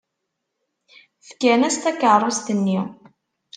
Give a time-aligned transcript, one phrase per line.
[1.27, 2.79] Fkan-as takeṛṛust-nni.